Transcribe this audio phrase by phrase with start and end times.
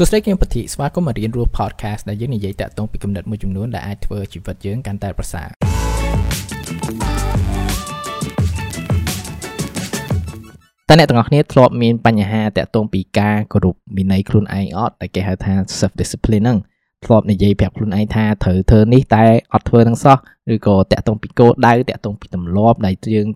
[0.00, 5.48] សួស្តីគឹមពធីស្វាគមន៍មករៀនរស់ podcast ដែលយើងនិយាយតាក់ទងពីគំនិតមួយចំនួនដែលអាចធ្វើជីវិតយើងកាន់តែប្រសើរ
[10.88, 16.58] តើអ្នកទាំងអស់គ្នាធ្លាប់មានបញ្ហាតាក់ទងពីការគោរពវិន័យខ្លួនឯងអត់ដែលគេហៅថា self discipline ហ្នឹង
[17.04, 20.16] ធ្លាប់និយាយប្រាប់ខ្លួនឯងថាត្រូវធ្វើនេះតែអត់ធ្វើនឹងសោះ
[20.54, 23.26] ឬក៏តាក់ទងពីគោលដៅតាក់ទងពីទម្លាប់ដែលយើង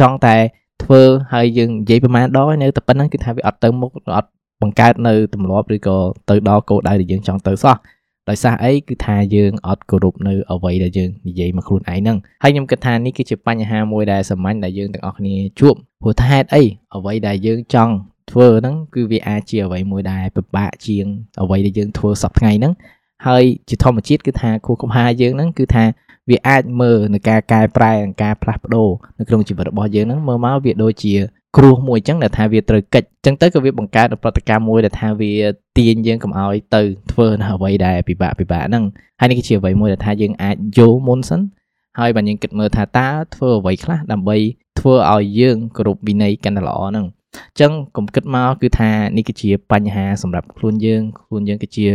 [0.00, 0.36] ចង់តែ
[0.82, 1.02] ធ្វើ
[1.32, 4.30] ហើយយើងនិយាយប្រហែលដងនៅតែប៉ុណ្្នឹងគឺថាវាអត់ទៅមុខអត់
[4.62, 5.96] បង្កើតនៅទម្លាប់ឬក៏
[6.30, 7.76] ទៅដល់គោលដៅដែលយើងចង់ទៅសោះ
[8.28, 16.62] ដោយសារអីគឺថាយើងអត់គោរពនៅអ្វីដែលយើងនិយាយមកខ្លួនឯងហ្នឹងហើយខ្ញុំគិតថានេះគឺជាបញ្ហាមួយដែលសាមញ្ញដែលយើងទាំងអស់គ្នាជួបព្រោះថាហេតុអី
[16.96, 17.92] អ្វីដែលយើងចង់
[18.30, 21.06] ធ្វើហ្នឹងគឺវាអាចជាអ្វីមួយដែលពិបាកជាង
[21.42, 22.72] អ្វីដែលយើងធ្វើសប្តាហ៍ថ្ងៃហ្នឹង
[23.26, 25.84] ហើយជាធម្មជាតិគឺថាគូកំហាយើងហ្នឹងគឺថា
[26.30, 28.88] វាអាចមើលនៅការកែប្រែនិងការផ្លាស់ប្ដូរ
[29.18, 31.14] នៅក្នុងជីវិតរបស់យើងហ្នឹងមើលមកវាដូចជា
[31.56, 35.32] គ្រោះមួយចឹងដែលថាវាត្រូវកិច្ចចឹងទៅក៏វាបង្កើតប្រតិកម្មមួយដែលថាវា
[35.76, 38.84] ទាញយើងកុំឲ្យទៅធ្វើនៅអ្វីដែលពិបាកពិបាកហ្នឹង
[39.20, 41.40] ហើយនេះគឺជាអ្វីមួយដែលថាយើងអាចយល់មុនសិន
[41.98, 44.36] ហើយបើយើងគិតមើលថាតើធ្វើអ្វីខ្លះដើម្បី
[44.78, 51.86] ធ្វើឲ្យយើងគ្រប់វិន័យកាន់តែល្អហ្នឹងអញ្ចឹងកុំគិតមកគឺថានេះគឺជាបញ្ហាសម្រាប់ខ្លួនយើងខ្លួនយើងគឺជា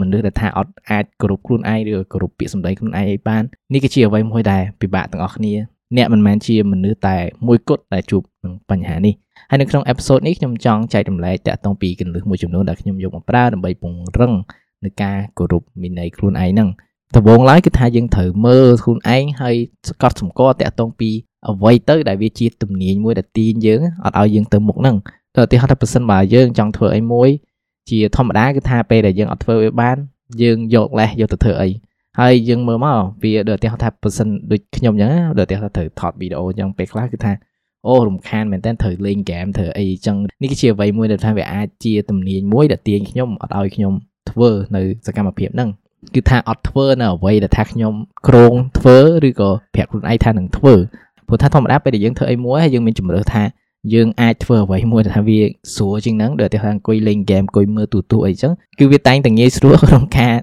[0.00, 5.54] មនុស្សដែលថាអត់អាចគោរពខ្លួនឯងឬគោរពពាក្យសម្ដីខ្លួនឯងឲ្យបាននេះគឺជាអ្វីមួយដែលពិបាកទាំងអស់គ្នា
[5.96, 9.14] អ្នកមិនមែនជាមនុស្សតែមួយគត់ដែលជួបនឹងបញ្ហានេះ
[9.50, 14.32] ហើយនៅក្នុងអេពីសូតនេះខ្ញុំចង់ចែករំលែកតាក់ទងពីគន្លឹះមួយចំនួនដែលខ្ញុំយកមកប្រើដើម្បីពង្រឹង
[14.84, 16.68] នៅការគោរពវិន័យខ្លួនឯងហ្នឹង
[17.16, 19.56] ដំបូងឡើយគឺថាយើងត្រូវមើលខ្លួនឯងហើយ
[19.88, 21.10] ស្កត់សម្គាល់តាក់ទងពី
[21.48, 24.96] អ្វីទៅដែលវាជាទំនាញមួយដែលទាញយើងអត់ឲ្យយើងទៅមុខហ្នឹង
[25.36, 27.28] ទៅឧទាហរណ៍ថាប្រសិនបើយើងចង់ធ្វើអីមួយ
[27.90, 29.96] ជាធម្មតាគឺថាពេលដែលយើងអត់ធ្វើវាបាន
[30.42, 31.68] យើងយកលេសយកទៅធ្វើអី
[32.18, 37.32] ហើយយើងមើលមកវាដូចឧទាហរណ៍ថាប៉ះសិនដូចខ្ញុំអញ្ចឹងដូចឧទាហរណ៍ត្រូវថតវីដេអូអញ្ចឹងពេលខ្លះគឺថា
[37.86, 43.92] អូរំខានមែនតើត្រូវលេងហ្គេមត្រូវអីអញ្ចឹងនេះគឺជាអ្វីមួយដែលថាវាអាចជាទំនាញមួយដែលទាញខ្ញុំអត់ឲ្យខ្ញុំ
[44.30, 45.70] ធ្វើនៅសកម្មភាពហ្នឹង
[46.14, 47.94] គឺថាអត់ធ្វើនៅអ្វីដែលថាខ្ញុំ
[48.28, 50.74] ក្រងធ្វើឬក៏ប្រាប់ខ្លួនឯងថានឹងធ្វើ
[51.26, 53.42] ព្រោះថាធម្មតាពេលដែលយើងធ្វើអីមួយហើយយើងមានជំរឿថា
[53.94, 55.40] យើងអាចធ្វើអ្វីមួយថាវា
[55.74, 60.34] ស្រួលជាងហ្នឹងដូចតែអង្គុយលេងហ្គេមអង្គុយមើលទូទូអីចឹងគឺវាតែងតែងាយស្រួលក្នុងការ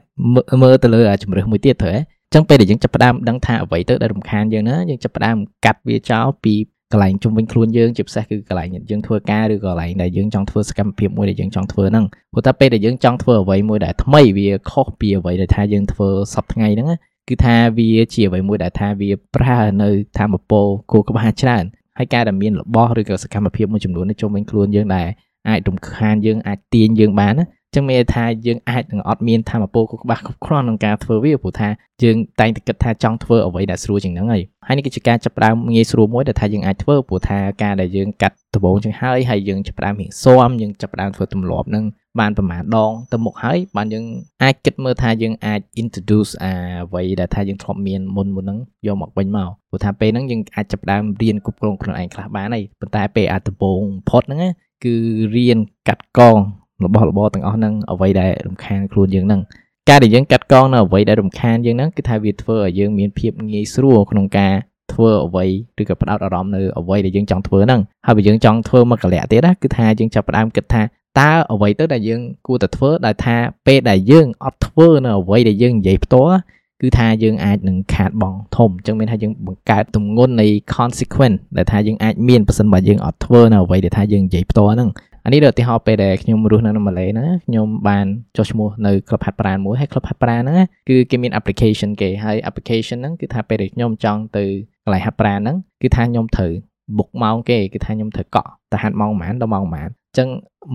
[0.64, 2.02] មើលទៅលើជំរឿសមួយទៀតត្រូវហ៎
[2.34, 6.54] ចឹងពេលដែលយើងចាប់ផ្ដើមដឹងថាអ្វីទៅដែលរំខានយើងណាយើងចាប់ផ្ដើមកាត់វាចោលពី
[6.92, 16.90] កន្លែងជុំវិញខ្លួនយើងជាពិសេសគឺកន្លែងយើងធ្វើការឬក៏កន្លែងដែលយើងចង់ធ្វើសកម្មភាពមួយដែលយើងចង់ធ្វើហ្នឹងព្រោះតែពេលដែលយើងចង់ធ្វើអ្វីមួយដែលថ្មីវាខុសពីអ្វីដែលថាយើងធ្វើសប្តាហ៍ថ្ងៃហ្នឹង
[17.30, 21.64] គឺថាវាជាអ្វីមួយដែលថាវាប្រើនៅធម្មពលគោលក្បាលច្រើន
[21.98, 25.08] ហើយការដែលមានរបស់ឬក៏សកម្មភាពមួយចំនួននេះជុំវិញខ្លួនយើងដែល
[25.50, 31.70] អាចរំខានយើងអាចទាញយើងបានណាចឹងមានថាយើងអាចនឹងអត់មានធម៌ពលខុសច្បាស់គ្រប់គ្រាន់ក្នុងការធ្វើវាព្រោះថា
[32.04, 41.86] យើងតែងតែគិតថាចង់ធ្វើអ្វីដែលស្រួលជាងហ្នឹងហើយហើយនេះគឺជាការចាប់ផ្ដើមងាយស្រួលមួយដែលថាយើងអាចធ្វើព្រោះថាការដែលយើងកាត់ដំបូងចឹងហើយហើយយើងចាប់ផ្ដើមរៀងស៊ាំយើងចាប់ផ្ដើមធ្វើទម្លាប់ហ្នឹង
[42.20, 44.06] បានប្រហែលដងទៅមុខហើយបានយើង
[44.44, 46.54] អាចគិតមើលថាយើងអាច introduce អា
[46.86, 54.44] អ្វីដែលថាយើងធ្លាប់មានមុនមុនហ្នឹងយកមកវិញមកព្រោះថាពេលហ្នឹងយើងអាចចាប់ផ្ដើមរៀនគ្រប់គ្រងខ្លួនឯងខ្លះបានហើយប៉ុន្តែពេលអាដំបូងផុតហ្នឹង
[54.84, 54.96] គឺ
[55.36, 56.38] រៀនកាត់កង
[56.86, 59.42] របស់របរទាំងអស់ហ្នឹងអ្វីដែលរំខានខ្លួនយើងហ្នឹង
[59.90, 64.54] ការដែលយើងកាត់កងនៅអ្វីដែលរំខានយើងហ្នឹងគឺថាវាធ្វើឲ្យយើងមានភាពងាយស្រួលក្នុងការ
[64.94, 65.46] ធ្វើអ្វី
[65.82, 70.82] ឬក៏ផ្ដោតអារម្មណ៍នៅអ្វីដែលយើងចង់ធ្វើហ្នឹងហើយបើយើងចង់ធ្វើមកកលៈទៀតណាគឺថាយើងចាប់ផ្ដើមគិតថា
[71.20, 76.38] តើអ្វីទៅដែលយើងគួរតែធ្វើដែលថាពេលដែលយើងអត់ធ្វើនៅអ្វីដែលយើងនិយាយផ្ទាល់
[76.82, 84.90] គឺថាយើងអាចនឹងខាតបង់ធំអញ្ចឹងមានថាយើងបង្កើតទម្ងន់នៃ consequence ដែលថាយើងអាចមានប៉ះសិនបើយើងអត់ធ្វើនៅអ្វីដែលថាយើងនិយាយផ្ទាល់ហ្នឹង
[85.26, 88.06] អានេះដូចឧទាហរណ៍ពេលដែលខ្ញុំរស់នៅម៉ាឡេហ្នឹងខ្ញុំបាន
[88.38, 94.46] ចុះឈ្មោះនៅ Club Hat Pran មួយហើយ Club Hat Pran ហ្នឹងគឺគេមាន application គេហើយ application ហ្នឹងគឺថាពេលដែលខ្ញុំចង់ទៅ
[94.84, 96.52] កន្លែង Hat Pran ហ្នឹងគឺថាខ្ញុំត្រូវ
[96.98, 100.30] book ម៉ោងគេគឺថាខ្ញុំត្រូវកក់ទៅហាត់ម៉ោងប៉ុន្មានដល់ម៉ោងប៉ុន្មានអញ្ចឹង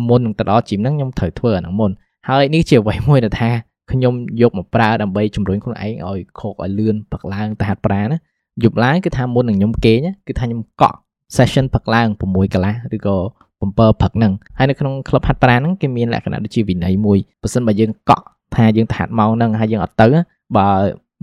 [0.08, 1.90] មុននឹងទៅដល់ gym ហ្នឹងខ្ញុំត្រូវធ្វើអាហ្នឹងមុន
[2.28, 3.50] ហើយនេះជាអ្វីមួយដែលថា
[3.92, 8.18] ខ្ញុំយកមកប្រើដើម្បីជំរុញខ្លួនឯងឲ្យខកឲ្យលឿនផឹកឡើងទៅហាត់ប្រាណា
[8.62, 9.98] យប់ឡើងគឺថាមុននឹងខ្ញុំគេង
[10.28, 10.96] គឺថាខ្ញុំកក់
[11.36, 13.16] session ផឹកឡើង6កន្លះឬក៏
[13.58, 18.24] 7ផឹកហ្នឹងហើយនៅក្នុង club ហាត់ប្រាហ្នឹងគេមានលក្ខណៈដូចជាវិន័យមួយបើសិនបើយើងកក់
[18.54, 20.06] ថាយើងទៅហាត់ម៉ោងហ្នឹងហើយយើងអត់ទៅ
[20.56, 20.68] បើ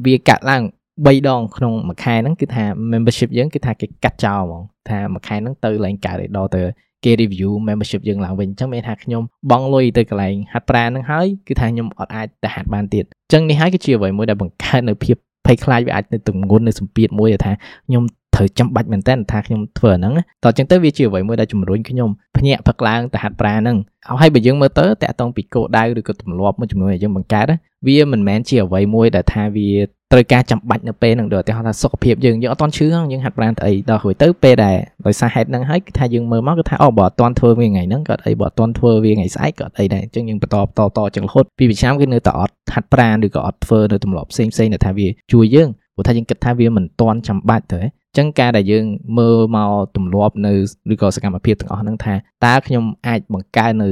[0.05, 0.61] វាកាត់ឡើង
[1.05, 6.61] 3ដងក្នុងមួយខែហ្នឹងគឺថា membership យើងគឺថាគេកាត់ចោលហ្មងថាមួយខែហ្នឹងទៅឡើងកើតឲ្យដល់ទៅ
[7.03, 15.15] គេ review membership យើងឡើងវិញអញ្ចឹងមានថាខ្ញុំបង់លុយទៅកន្លែងហាត់ប្រាណហ្នឹងហើយគឺថាខ្ញុំអត់អាចទៅហាត់បានទៀតអញ្ចឹងនេះហើយគឺជាអ្វីមួយដែលបង្កើតនៅភាព
[15.45, 17.53] ភ័យខ្លាចវាអាចនៅទម្ងន់នៅសម្ពាធមួយថា
[17.87, 18.03] ខ្ញុំ
[18.39, 20.13] ត្រូវចាំបាច់មែនតើថាខ្ញុំធ្វើអាហ្នឹង
[20.43, 23.77] តោះចឹងទៅវាជាអ្វីមួយដែលជំរុញខ្ញុំភ្ញាក់ផឹកឡើងទៅហាត់ប្រាហ្នឹង
[24.21, 27.45] ហើយបើយើងមើលទៅតាក់ទងពីគោលដៅឬក៏ទម្លាប់មួយចំនួនដែលយើងបង្កើត
[27.87, 29.69] វាមិនមែនជាអ្វីមួយដែលថាវា
[30.11, 47.79] ត្រូវការចាំបាច់នៅពេលហ្នឹងដូចឧទាហរណ៍ថាសុខភាពយើងយើងអត់តន់ឈឺយើងហាត់ប្រាណទៅអីដល់រួចទៅពេលដែលដោយសារហេតុហ្នឹងហើយគឺថាយើងមើលមកគឺថាអូបើអត់តន់ធ្វើវាថ្ងៃហ្នឹងក៏អីបើអត់តន់ធ្វើវាថ្ងៃស្អែកក៏អីដែរអញ្ចឹងយើងបន្តបន្តតចឹងរហូតពីវិឆ្នាំគឺនៅតែអត់ហាត់ប្រាណឬក៏អត់ធ្វើនៅទម្លាប់ផ្សេងផ្សេងដែលថាវាជួយយើងព្រោះថាយើងគិតថាវាមិនតន់ចាំបាច់ទៅ
[48.17, 48.85] ចឹងការដែលយើង
[49.17, 50.53] មើលមកទម្លាប់នៅ
[50.93, 52.13] ឬក៏សកម្មភាពទាំងអស់ហ្នឹងថា
[52.45, 53.89] តើខ្ញុំអាចបង្កើននៅ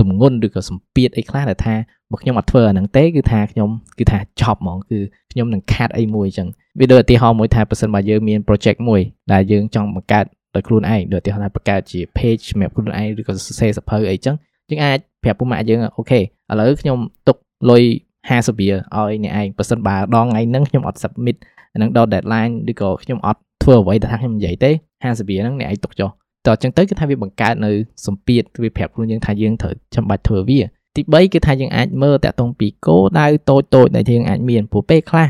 [0.00, 1.74] ទំងន់ឬក៏សម្ពាធអីខ្លះដែលថា
[2.10, 4.98] បើខ្ញុំអត់ធ្វើអាហ្នឹងទេគឺថាខ្ញុំគឺថាចប់ហ្មងគឺ
[5.32, 6.48] ខ្ញុំនឹងខាត់អីមួយអញ្ចឹង
[6.80, 9.00] វាដូចឧទាហរណ៍មួយថាបើសិនបើយើងមាន project មួយ
[9.32, 14.34] ដែលយើងចង់បង្កើតដោយខ្លួនឯងដូចឧទាហរណ៍ថាបង្កើតជា page សម្រាប់ខ្លួនឯងឬក៏សរសេរសភៅអីចឹង
[14.70, 16.22] យើងអាចប្រាប់ពុកម៉ាក់យើងអូខេឥ
[16.60, 17.36] ឡូវខ្ញុំទុក
[17.70, 17.82] លុយ
[18.28, 24.70] 50រៀលឲ្យអ្នកឯងបើសិនបើដងថ្ងៃហ្នឹងខ្ញុំអត់ submit ហ្នឹងដល់ deadline ឬក៏ខ្ញុំអត់ធ្វើអ្វីដែលថាខ្ញុំនិយាយទេ
[25.02, 26.10] 50រៀលហ្នឹងអ្នកឯងទុកចុះ
[26.46, 27.72] តើអញ្ចឹងទៅគឺថាវាបង្កើតនៅ
[28.06, 30.60] សម្ពាធវាប្រាប់ខ្លួនយើងថាយើងត្រូវចាំបាច់ធ្វើវា
[30.96, 35.28] ទី3គឺថាយើងអាចមើលតាក់ទងពីគោលដៅតូចតូចដែលយើងអាចមានព្រោះពេលខ្លះ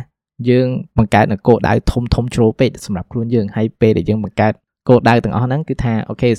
[0.48, 0.66] យើង
[0.98, 4.52] បង្កើតនៅគោលដៅធំធំជ្រុលពេកសម្រាប់ខ្លួនយើងហើយពេលដែលយើងបង្កើត
[4.88, 6.30] គោលដៅទាំងអស់ហ្នឹងគឺថាអូខេ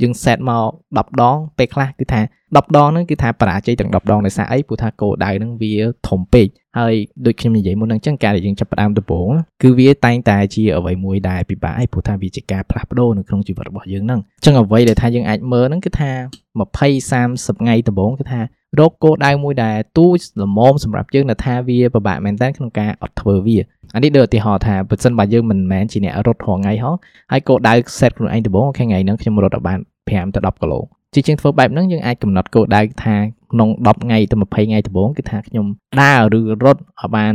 [0.00, 2.20] យើង set មក10ដងពេលខ្លះគឺថា
[2.52, 5.74] 10ដងហ្នឹងគឺថាបរាជ័យទាំង10ដងដោយសារអីព្រោះថាគោលដៅហ្នឹងវា
[6.08, 6.46] ធំពេក
[6.78, 6.94] ហើយ
[7.26, 9.30] ដូចខ្ញុំនិយាយមុនហ្នឹងចឹងការដែលយើងចាប់ផ្ដើមដំបូង
[9.62, 16.10] គឺវាតែងតែជាអ្វីមួយដែលពិបាកឯព្រោះថាវាជាការផ្លាស់ប្ដូរនៅក្នុងជីវិតរបស់យើងហ្នឹងចឹងអ្វីដែលថាយើងអាចមើលហ្នឹងគឺថា
[16.58, 16.66] 20
[17.12, 18.40] 30ថ្ងៃដំបូងគឺថា
[18.78, 23.58] រកគោលដៅមួយដែលទូចល្មមសម្រាប់យើងនៅថាវាពិបាកមែនតើក្នុងការអត់ធ្វើវា
[23.94, 26.94] អានេះដូចឧទាហរណ៍ថាបើសិនបើយើងមិនមែនជាអ្នករត់រាល់ថ្ងៃហោះ
[27.32, 29.78] ហើយគោលដៅ set ខ្លួនឯងដំបូងអូខេថ្ងៃហ្នឹងខ្ញុំរត់ឲ្យបាន
[30.08, 30.80] 5ទៅ10គីឡូ
[31.14, 33.16] ជាជាងធ្វើបែបហ្នឹងយើងអាចកំណត់គោលដៅថា
[33.52, 35.66] ក្នុង10ថ្ងៃទៅ20ថ្ងៃដំបូងគឺថាខ្ញុំ
[36.00, 37.32] ដើរឬរត់ឲ្យបាន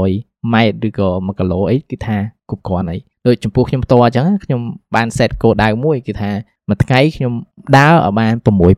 [0.00, 2.16] 500ម៉ែត្រឬក៏1គីឡូអីគឺថា
[2.50, 2.96] គ្រប់គ្រាន់អី
[3.26, 4.60] ដូចចំពោះខ្ញុំផ្ទាល់អញ្ចឹងខ្ញុំ
[4.94, 6.30] បាន set គោលដៅមួយគឺថា
[6.68, 7.32] មួយថ្ងៃខ្ញុំ
[7.76, 8.32] ដើរឲ្យបាន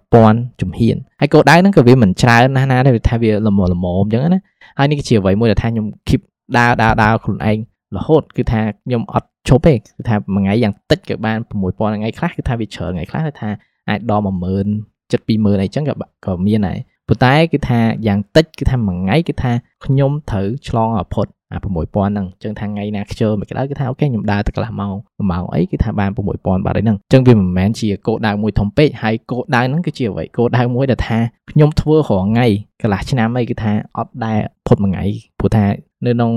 [0.05, 4.41] 6000ជំហានហើយគោលដៅហ្នឹងក៏វាមិនច្រើនណាស់ណាទេវាថាវាល្មមល្មមអញ្ចឹងណា
[4.79, 6.21] ហើយនេះគឺជាអ្វីមួយដែលថាខ្ញុំ keep
[6.59, 7.59] ដើរដើរដើរខ្លួនឯង
[7.97, 13.49] រហូតគឺថាខ្ញុំអត់ឈប់ទេគឺថាមួយថ្ងៃយ៉ាងតិចក៏បាន6000ថ្ងៃខ្លះគឺថាវាច្រើនថ្ងៃខ្លះគឺថា
[13.89, 14.31] អាចដល់10000
[15.11, 15.95] 7 20000អីចឹងក៏
[16.27, 16.79] ក៏មានដែរ
[17.09, 19.53] ប៉ុន្តែគឺថាយ៉ាងតិចគឺថាមួយថ្ងៃគឺថា
[19.85, 31.19] ខ្ញុំត្រូវឆ្លងអផុត អា6000ហ្នឹងអញ្ចឹងថាថ្ងៃណាខ្ជិលមិនក្តៅគឺថាអូខេខ្ញុំដើរទៅកន្លះម៉ោង1ម៉ោងអីគឺថាបាន6000បាត់ហើយហ្នឹងអញ្ចឹងវាមិនមែនជាគោលដៅមួយធំពេកហើយគោលដៅហ្នឹងគឺជាអ្វីគោលដៅមួយដែលថា
[31.51, 32.47] ខ្ញុំធ្វើរាល់ថ្ងៃ
[32.83, 35.05] កន្លះឆ្នាំអីគឺថាអត់ដែលផុតមួយថ្ងៃ
[35.39, 35.65] ព្រោះថា
[36.05, 36.33] នៅក្នុង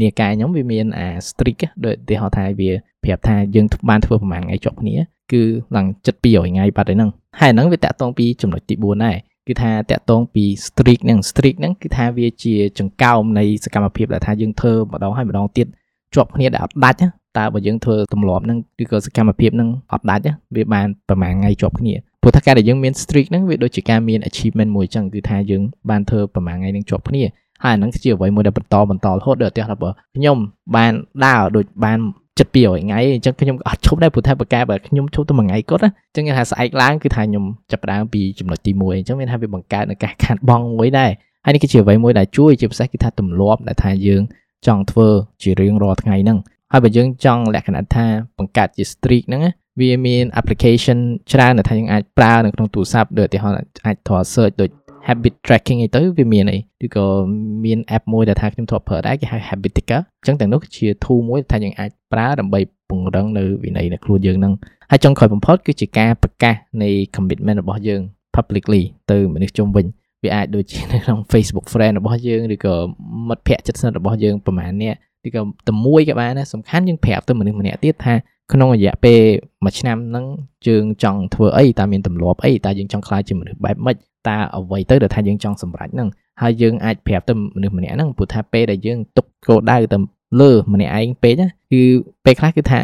[0.00, 2.70] នីកាយខ្ញុំវាមានអា strict ដូចទីហៅថាវា
[3.04, 4.96] ប្រាប់ថាយើងបានធ្វើប្រហែលថ្ងៃជាប់គ្នា
[5.32, 5.42] គឺ
[5.76, 7.10] ឡើងចិត្ត200ថ្ងៃបាត់ហើយហ្នឹង
[7.40, 9.16] ហើយហ្នឹងវាតាក់ទងពីចំណុចទី4ដែរ
[9.48, 15.66] គឺថាតាក់ទងពី streak ហ្នឹង streak ហ្នឹងគឺថាវាជាចង្កោមនៃសកម្មភាពដែលថាយើងធ្វើម្ដងហើយម្ដងទៀត
[16.14, 16.98] ជាប់គ្នាដែលអត់ដាច់
[17.38, 20.22] តើបើយើងធ្វើទម្លាប់ហ្នឹងឬក៏សកម្មភាពហ្នឹងអត់ដាច់
[20.56, 27.24] វាបានប្រហែលថ្ងៃជាប់គ្នាព្រោះថាការដែលយើងមាន streak ហ្នឹងវាដូចជាការមាន achievement មួយចឹងគឺថាយើងបានធ្វើប្រហែលថ្ងៃហ្នឹងជាប់គ្នា
[27.64, 30.36] ហើយអាហ្នឹងគឺជាអ្វីមួយដែលបន្តបន្តរហូតដល់អត់ថាបើខ្ញុំ
[30.76, 30.92] បាន
[31.24, 31.98] ដើរដូចបាន
[32.38, 41.10] ចិត្ត200ថ្ងៃអញ្ចឹងខ្ញុំអត់ឈប់ដែរព្រោះថាបកកែបើខ្ញុំឈប់តែមួយថ្ងៃគាត់ណាអញ្ចឹងគេថាស្អែកឡើងគឺថាខ្ញុំចាប់ផ្ដើមពីចំណុចទី1អញ្ចឹងមានថាវាបង្កើតនៅការខាត់បងមួយដែរ
[41.44, 44.22] ហើយនេះគឺជាអ្វីមួយដែលជួយជាពិសេសគឺថាទម្លាប់ដែលថាយើង
[44.66, 45.08] ចង់ធ្វើ
[45.42, 46.38] ជារៀងរាល់ថ្ងៃហ្នឹង
[46.72, 48.06] ហើយបើយើងចង់លក្ខណៈថា
[48.38, 49.42] បង្កើតជា streak ហ្នឹង
[49.80, 50.98] វាមាន application
[51.32, 54.70] ច្រើនដែលថាយើងអាចប្រើនៅក្នុងទូរស័ព្ទដូចឧទាហរណ៍អាចធរ search ដូច
[55.06, 57.06] habit tracking អីទៅវាមានអីឬក៏
[57.64, 64.54] មាន app មួយដែលថាខ្ញុំធ្លាប់ប្រើដែរគេហៅ Habiticker អញ្ចឹងទាំងនោះគឺជា tool មួយដែលថាយើងអាចប្រើដើម្បីពង្រឹងនៅវិន័យនៅខ្លួនយើងហ្នឹង
[64.90, 68.00] ហើយចុងក្រោយបំផុតគឺជាការប្រកាសនៃ commitment របស់យើង
[68.36, 69.86] publicly ទៅមនុស្សជុំវិញ
[70.24, 72.74] វាអាចដូចជានៅក្នុង Facebook friend របស់យើងឬក៏
[73.28, 74.98] មិត្តភ័ក្តិជិតស្និទ្ធរបស់យើងប្រហែលនាក់
[75.28, 78.14] ឬក៏តែមួយក៏បានដែរសំខាន់យើងប្រាប់ទៅមនុស្សម្នាក់ទៀតថា
[78.52, 79.20] ក្នុងរយៈពេល
[79.64, 80.26] មួយឆ្នាំហ្នឹង
[80.66, 83.96] យើងចង់ធ្វើអីតើមានទម្លាប់អីតើយើងចង់ខ្លាចជាមនុស្សបែបម៉េច
[84.28, 86.08] តើអ្វីទៅដែលថាយើងចង់សម្រេចហ្នឹង
[86.42, 89.98] ហើយយើងអាចប្រាប់ទៅមនុស្សម្នាក់ហ្នឹងព្រោះថាពេលដែលយើងទុកគោលដៅទៅ
[90.40, 91.34] លើម្នាក់ឯងពេក
[91.72, 91.82] គឺ
[92.24, 92.80] ពេលខ្លះគឺថា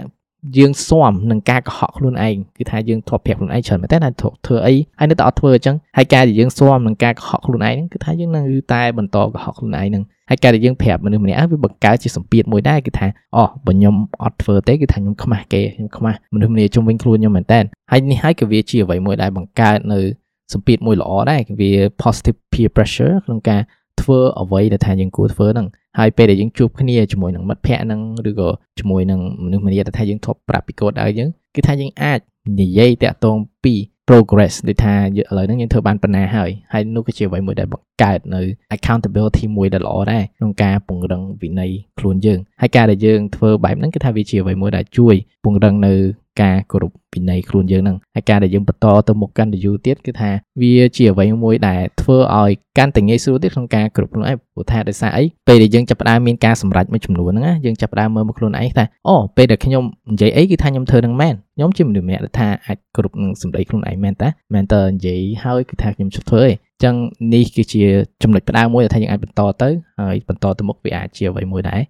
[0.57, 4.11] យើងស៊ាំនឹងការកុហកខ្លួនឯងគឺថាយើងធ្លាប់ប្រាប់ខ្លួនឯងច្រើនមែនតើថា
[4.47, 8.43] ធ្វើអីហើយនៅតែអត់ធ្វើអញ្ចឹងហើយការដែលយើងស៊ាំនឹងការកុហកខ្លួនឯងគឺថាយើងនៅ
[8.73, 13.07] តែបន្តកុហកខ្លួនឯងហ្នឹងហើយការដែលយើងប្រាប់មនុស្សម្នាក់វាបង្កើតជាសម្ពាធមួយដែរគឺថា
[13.37, 20.01] អូបើខ្ញុំអត់ធ្វើទេគឺថាខ្ញុំខ្មាស់គេខ្ញុំខ្មាស់មនុស្សម្នាក់ជុំវិញខ្លួនខ្ញុំមែនតើហើយនេះហើយក៏វាជាអ្វីមួយដែលបង្កើតនៅ
[20.53, 21.71] សម្ពាធមួយល្អដែរវា
[22.03, 23.61] positive peer pressure ក្នុងការ
[24.01, 25.67] ធ្វើអ្វីដែលថាយើងគួរធ្វើហ្នឹង
[25.99, 32.21] ហើយពេលដែលយើងជួបគ្នាជាមួយនឹងមិត្តភ័ក្តិហ្នឹងឬក៏ជាមួយនឹងមនុស្សម្នាដែលថាយើងធ្លាប់ប្រាប់ពីកូដឲ្យយើងគឺថាយើងអាច
[32.61, 33.75] និយាយតាក់ទងពី
[34.09, 38.43] progress ដូចថាឥឡូវហ្នឹងយើងធ្វើបានប៉ុណ្ណាហើយហើយនោះគឺជាអ្វីមួយដែលបង្កើតនៅ
[38.77, 45.15] accountability មួយដែលល្អដែរក្នុងការពង្រឹងវិន័យខ្លួនយើងហើយការដែលយើងធ្វើបែបហ្នឹងគឺថាវាជាអ្វីមួយដែលជួយ
[45.45, 45.95] ពង្រឹងនៅ
[46.41, 59.83] ការគោរពវិន័យខ្លួនយើងហ្នឹងហើយការដែលយើងបន្តទៅមុខកាន់តែយូរទៀតគឺថាវាជាអ្វីមួយដែលធ្វើឲ្យកាន់តែងាយស្រួលទៀតក្នុងការគ្រប់ខ្លួនឯងព្រោះថាដោយសារអីពេលដែលយើងចាប់ផ្ដើមមានការសម្រេចមួយចំនួនហ្នឹងណាយើងចាប់ផ្ដើមមើលមកខ្លួនឯងថាអូពេលដែលខ្ញុំ
[60.13, 66.51] និយាយអីគឺថាខ្ញុំធ្វើនឹងមែនខ្ញុំជាមនុស្សម្នាក់ដែលថាអាចគ្រប់នឹងសម្ដីខ្លួនឯងមែនតាមែនតើនិយាយហើយគឺថាខ្ញុំជិះធ្វើឯង
[66.85, 66.95] ចឹង
[67.35, 67.83] នេះគឺជា
[68.23, 69.69] ចំណុចផ្ដើមមួយដែលថាយើងអាចបន្តទៅ
[70.01, 71.81] ហើយបន្តទៅមុខវាអាចជាអ្វីមួយដែរ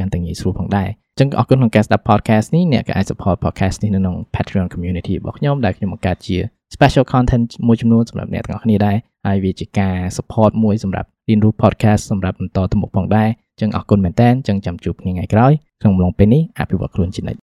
[0.00, 0.88] កាន់តែងាយស្រួលផងដែរ
[1.18, 6.36] ចឹងអរគុណក្នុងការស្ដាប់ podcast នេះអ្នកក៏អាច support podcast នេះនៅក្នុង Patreon community របស់ខ្ញុំដែលខ្ញុំបង្កើតជា
[6.74, 13.28] special content មួយចំនួនសម្រាប់អ្នកទាំងអស់គ្នាដែរហើយវាជាការ support មួយសម្រាប់រៀនរស់ podcast សម្រាប់បន្តទៅមុខផងដែរ
[13.60, 15.52] ចឹងអរគុណមែនតើចឹងចាំជួបគ្នាថ្ងៃក្រោយ
[15.82, 17.38] ក្នុងអំឡុងពេលនេះអភិវឌ្ឍខ្លួនជានិច្ច